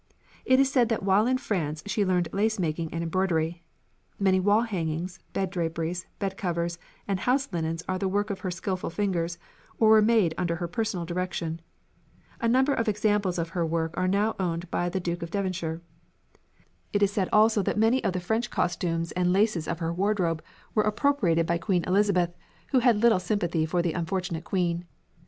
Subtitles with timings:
[0.45, 3.61] It is said that while in France she learned lace making and embroidery.
[4.17, 8.89] Many wall hangings, bed draperies, bedcovers, and house linens are the work of her skilful
[8.89, 9.37] fingers,
[9.77, 11.61] or were made under her personal direction.
[12.39, 15.83] A number of examples of her work are now owned by the Duke of Devonshire.
[16.93, 20.41] It is said also that many of the French costumes and laces of her wardrobe
[20.73, 22.35] were appropriated by Queen Elizabeth,
[22.71, 24.87] who had little sympathy for the unfortunate queen.